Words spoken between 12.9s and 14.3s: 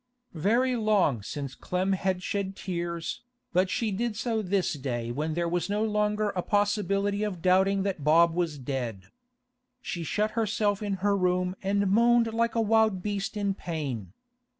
beast in pain.